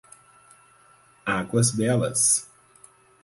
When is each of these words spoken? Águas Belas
Águas 1.27 1.69
Belas 1.77 2.49